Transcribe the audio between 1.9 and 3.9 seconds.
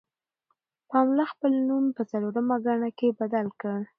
په څلورمه ګڼه کې بدل کړ.